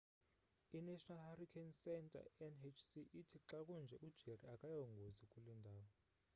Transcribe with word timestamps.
i-national 0.77 1.21
hurricane 1.25 1.73
center 1.83 2.23
nhc 2.53 2.91
ithi 3.21 3.37
xa 3.49 3.59
kunje 3.67 3.95
u-jerry 4.07 4.47
akayongozi 4.53 5.23
kule 5.31 5.53
ndawo 5.61 5.85